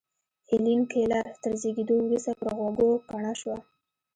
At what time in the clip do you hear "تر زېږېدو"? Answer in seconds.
1.41-1.95